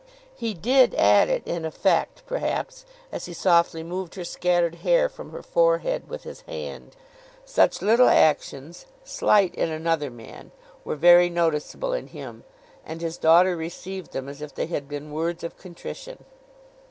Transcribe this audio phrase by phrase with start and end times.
[0.35, 5.29] He did add it in effect, perhaps, as he softly moved her scattered hair from
[5.31, 6.95] her forehead with his hand.
[7.45, 10.49] Such little actions, slight in another man,
[10.83, 12.43] were very noticeable in him;
[12.83, 16.25] and his daughter received them as if they had been words of contrition.